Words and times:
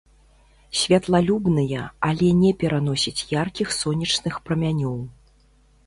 Святлалюбныя, 0.79 1.83
але 2.09 2.27
не 2.41 2.51
пераносяць 2.65 3.25
яркіх 3.43 3.67
сонечных 3.81 4.45
прамянёў. 4.49 4.97